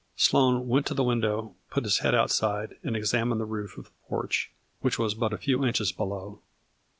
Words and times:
Sloane 0.15 0.67
went 0.67 0.87
to 0.87 0.95
the 0.95 1.03
window, 1.03 1.53
put 1.69 1.83
his 1.83 1.99
head 1.99 2.15
out 2.15 2.31
side 2.31 2.77
and 2.81 2.97
examined 2.97 3.39
the 3.39 3.45
roof 3.45 3.77
of 3.77 3.85
the 3.85 3.91
porch, 4.09 4.51
which 4.79 4.97
was 4.97 5.13
but 5.13 5.31
a 5.31 5.37
few 5.37 5.63
inches 5.63 5.91
below. 5.91 6.41